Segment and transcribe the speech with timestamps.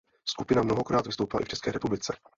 [0.25, 2.13] Skupina mnohokrát vystoupila i v České republice.